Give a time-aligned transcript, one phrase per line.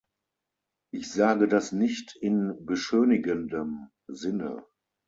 [0.91, 4.65] Ich sage das nicht in beschönigendem Sinne.